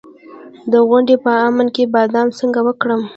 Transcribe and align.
د 0.71 0.73
غونډۍ 0.87 1.15
په 1.23 1.31
لمن 1.43 1.67
کې 1.75 1.83
بادام 1.93 2.27
څنګه 2.39 2.59
وکرم؟ 2.67 3.01